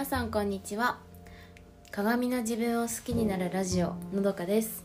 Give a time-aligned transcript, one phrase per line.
[0.00, 0.98] 皆さんこんにちは。
[1.90, 4.82] 鏡の自分を好きになるラジオのどかです。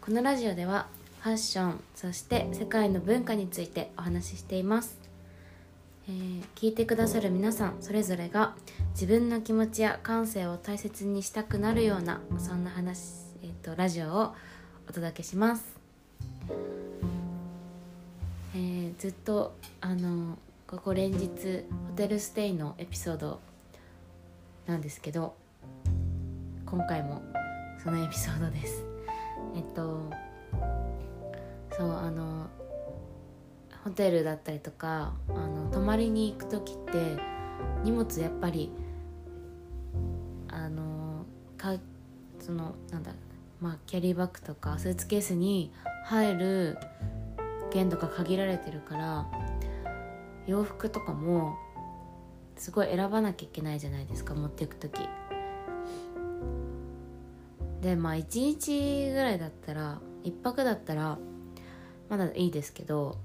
[0.00, 0.88] このラジオでは
[1.20, 4.98] ファッションそして世界の文化についてお話ししています、
[6.08, 8.56] えー、聞いてくださる皆さんそれぞれが
[8.94, 12.98] 自分の気持ちや感性を大切にしたくなるようなそんな話、
[13.44, 14.34] えーと、ラジオを
[14.88, 15.78] お届けします、
[18.56, 21.28] えー、ずっとあのここ連日
[21.86, 23.38] ホテルステイのエピソード
[24.70, 25.34] なんですけど
[26.64, 27.20] 今回も
[27.82, 28.84] そのエピソードです。
[29.56, 30.08] えっと
[31.72, 32.46] そうあの
[33.82, 37.18] ホテルだったりとかあの泊まりに行く時って
[37.82, 38.70] 荷物やっぱり
[40.48, 41.24] あの
[41.56, 41.74] か
[42.38, 43.12] そのなんだ
[43.60, 45.72] まあキャリーバッグとかスーツケースに
[46.04, 46.78] 入る
[47.72, 49.26] 限度が限られてるから
[50.46, 51.56] 洋服とかも
[52.60, 55.00] すごい選ばなきゃいけないじゃないですか持っていく時。
[57.80, 61.18] でまあ1日ぐらいだったら1泊だったら
[62.10, 63.16] まだいいですけど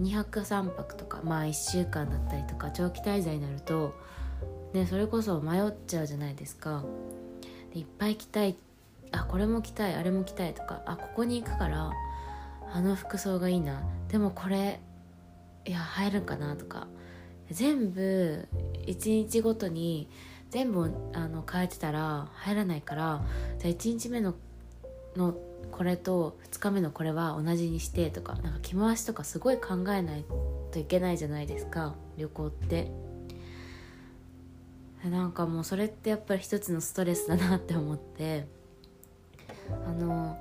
[0.00, 3.92] 2泊3泊とかまあ1週間だったりとか長期滞在になると
[4.72, 6.82] ねそれこそ迷っちゃうじゃないですか。
[7.74, 8.56] でいっぱい着たい。
[9.12, 11.90] あこれも着たいあれも着たいとかあここに行くから
[12.72, 13.82] あの服装がいいな。
[14.08, 14.80] でもこれ
[15.66, 16.86] いや入るんかなとか。
[17.50, 18.46] 全部
[18.86, 20.08] 1日ごとに
[20.50, 23.22] 全部あの変えてたら入らないから
[23.58, 24.34] じゃ1日目の
[25.16, 25.34] の
[25.70, 30.24] これと2日目のこれは同じにしてとかなんか着回しとかすごい考えない
[30.72, 32.90] といけないじゃないですか旅行って。
[35.04, 38.46] なんかもうそれってやっぱり一つのストレスだなって思って。
[39.86, 40.36] あの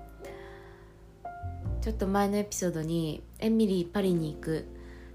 [1.81, 4.63] ちょっと前のエピソードにエミリーパリに行くっ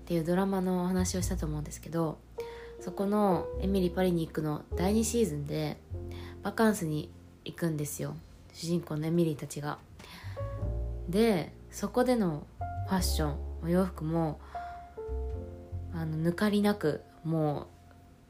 [0.06, 2.18] ていうドラマのお話をしたと思うんですけど
[2.84, 5.78] そこの「エミリー・パリに行く」の第2シーズンで
[6.42, 7.08] バカンスに
[7.42, 8.14] 行くんですよ
[8.52, 9.78] 主人公のエミリーたちが。
[11.08, 12.46] でそこでの
[12.86, 14.38] ファッションお洋服も
[15.94, 17.68] あの抜かりなくも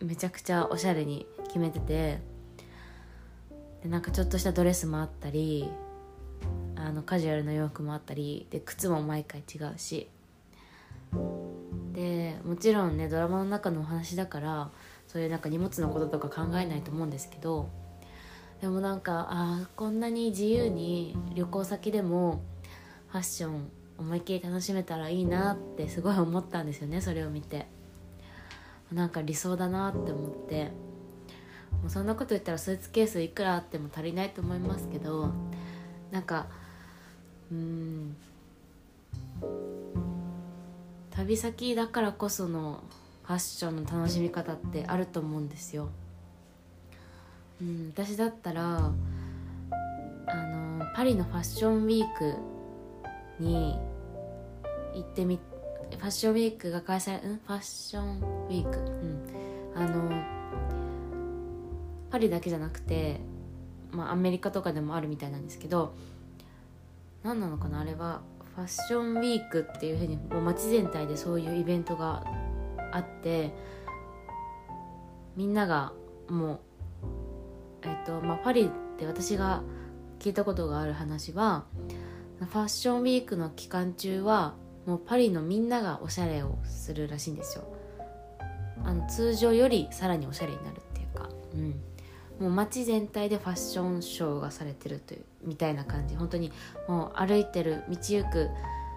[0.01, 2.21] うめちゃくちゃおしゃれに決めてて
[3.83, 5.69] でなんかちょっとしたドレスもあったり
[6.77, 10.09] あのカジュアルな洋服もあったりで靴も毎回違うし
[11.95, 14.71] でもちろんねドラマの中のお話だから
[15.07, 17.69] そういうなんか荷物のこととか考えないと思うんですけど
[18.61, 22.43] でもなんかあこんなに自由に旅行先でも
[23.09, 27.67] ファッション思いっきり楽しめたらいいなってすごい思ったんですよねそれを見て。
[28.93, 30.71] なんか理想だなって思って。
[31.85, 35.33] もうそんなこと言ったらスーツケースいくらあっても足りないと思いますけど
[36.11, 36.47] なんか
[37.53, 38.17] うん
[41.17, 42.83] 旅先だからこその
[43.23, 45.89] ファッションの楽しみ方ってあると思うんですよ。
[47.63, 52.35] うん、私だったらあのパリのファッションウィーク
[53.39, 53.79] に
[54.95, 55.39] 行ってみ
[55.91, 57.41] ファッションウィークが開催うん？
[57.47, 58.79] ファッションウィーク？
[58.79, 59.21] うん。
[59.77, 60.11] あの
[62.11, 63.21] パリだけじゃなくて、
[63.91, 65.95] まあ、アメリカとかでもあるみたいなんですけど
[67.23, 67.81] 何なのかな？
[67.81, 68.21] あれは
[68.55, 72.25] ファッションウィークっていうふうにもう街全体でそういうイベントが
[72.93, 73.53] あって
[75.37, 75.93] みんなが
[76.29, 76.61] もう
[77.83, 79.63] えっとまあパリって私が
[80.21, 81.65] 聞いたことがある話は
[82.39, 84.55] ファッションウィークの期間中は
[84.87, 87.65] もうパリのみんながおしゃれをするらしいんですよ。
[88.85, 91.29] あの通常よりさらにおしゃれになるっていうか。
[91.55, 91.81] うん。
[92.41, 96.17] もう街全体でファッションショーがされてるというみたいな感じ。
[96.17, 96.53] 本当に
[96.89, 98.51] もう歩いてる道行く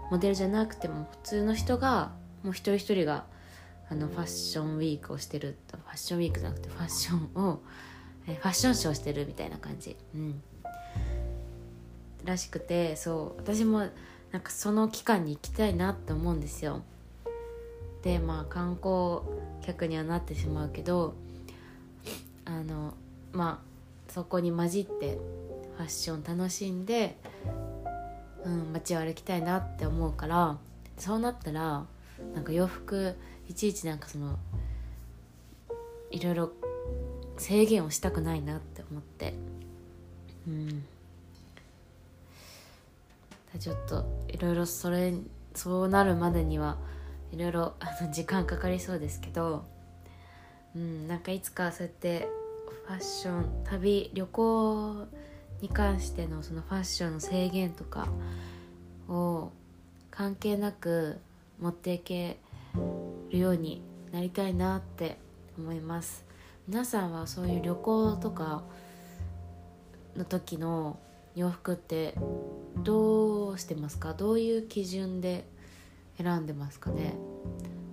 [0.09, 2.11] モデルじゃなくても普通の人が
[2.43, 3.25] もう一人一人が
[3.89, 7.61] あのファッションウィークをしてるファッションウィークじゃなくてファッションを
[8.27, 9.95] えファッションショーしてるみたいな感じ。
[10.15, 10.41] うん。
[12.25, 13.87] らしくてそう私も
[14.31, 16.81] なんかその期間に行きたいなって思うんですよ。
[18.03, 19.21] でまあ観光
[19.65, 21.15] 客にはなってしまうけど
[22.45, 22.93] あの
[23.37, 25.17] まあそこに混じって
[25.77, 27.17] ファッション楽しんで、
[28.43, 30.57] うん、街を歩きたいなって思うから
[30.97, 31.85] そうなったら
[32.33, 33.15] なんか洋服
[33.47, 34.39] いちいちなんかその
[36.09, 36.51] いろいろ
[37.37, 39.35] 制限をしたくないなって思って。
[40.47, 40.83] うん。
[43.59, 45.13] ちょっといろいろそれ
[45.55, 46.77] そうなるまでには
[47.31, 47.73] いろいろ
[48.11, 49.65] 時間かかりそうですけど
[50.75, 52.29] うんなんかいつかそうやって
[52.87, 55.07] ファッション旅旅行
[55.61, 58.07] に関してのそのファッションの制限とか
[59.09, 59.51] を
[60.11, 61.17] 関係なく
[61.59, 62.37] 持っていけ
[63.31, 63.81] るように
[64.11, 65.17] なりたいなって
[65.57, 66.25] 思います。
[66.67, 68.63] 皆さんはそういう旅行とか
[70.15, 70.99] の時の
[71.35, 72.15] 洋服って
[72.83, 74.13] どうしてますか？
[74.13, 75.45] どういう基準で
[76.17, 77.15] 選んでますかね？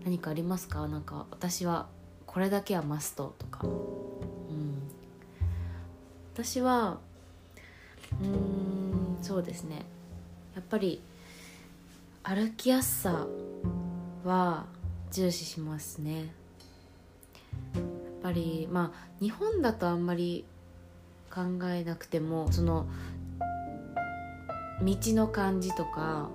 [0.05, 0.87] 何かありますか？
[0.89, 1.89] なんか私は
[2.27, 3.67] これだけはマストとか。
[6.35, 6.99] 私は
[8.21, 9.87] うんそうですね。
[10.57, 11.01] やっぱり
[12.25, 13.27] 歩きやすさ
[14.25, 14.67] は
[15.13, 16.33] 重視しますね。
[17.75, 17.83] やっ
[18.21, 20.45] ぱりまあ日本だとあんまり
[21.33, 22.87] 考えなくてもその
[24.83, 26.31] 道の感じとか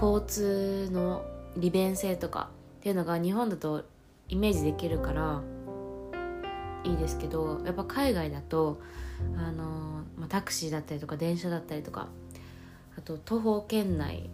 [0.00, 1.24] 交通の
[1.56, 2.48] 利便性とか
[2.80, 3.84] っていうのが日本だと
[4.28, 5.40] イメージできるから
[6.88, 8.80] いいですけどやっぱ海外だと
[9.36, 12.08] あの、まあ、タクシーだったりとか電車だったりとか
[12.96, 14.30] あと徒歩圏内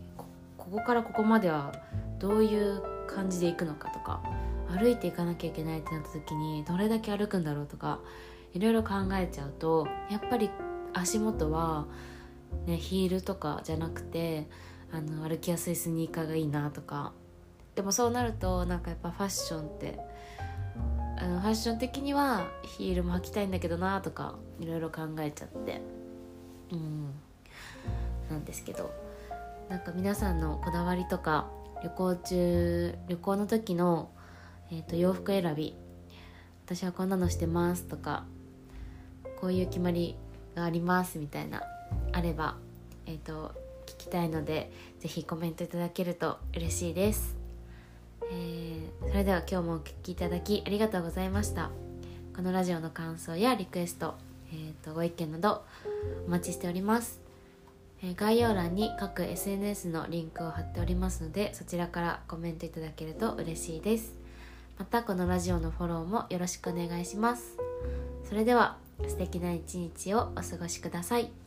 [0.56, 1.72] ここからここまでは
[2.18, 4.22] どういう感じで行くのかとか
[4.68, 8.00] 歩いていかなきゃいけないってなった時にどれだけ歩くんだろうとか
[8.54, 10.50] いろいろ考えちゃうとやっぱり
[10.92, 11.86] 足元は、
[12.66, 14.48] ね、ヒールとかじゃなくて
[14.92, 17.12] あの歩きやすいスニーカーがいいなとか。
[17.74, 19.98] でもそうなるとなんかやっぱファッションって
[21.24, 25.80] あのファッション的にはヒールも履きたいんだけどなとかいろいろ考えちゃって。
[26.70, 27.14] うん。
[28.30, 28.92] なんですけど。
[29.70, 31.48] なんか皆さんのこだわりとか
[31.82, 34.10] 旅行中旅行の時の、
[34.70, 35.74] えーと、洋服選び。
[36.66, 38.24] 私はこんなのしてますとか
[39.40, 40.16] こういう決まり
[40.54, 41.62] がありますみたいな
[42.12, 42.56] あれば、
[43.06, 43.52] えーと、
[43.86, 44.70] 聞きたいので
[45.00, 47.36] 是非コメントいただけると嬉しいです、
[48.30, 51.70] えー、それでは今日もお聴きいただきありがとうございました。
[52.34, 54.14] このラジオの感想やリクエスト、
[54.52, 55.64] えーとご意見など
[56.26, 57.20] お待ちしております。
[58.02, 64.14] え概要欄に各 SNS のリンクを貼っておりますのでそちらからコメントいただけると嬉しいです。
[64.78, 67.56] またこのラジオのフォローもよろしくお願いします。
[68.28, 71.43] それでは素敵な一日をお過ごしください。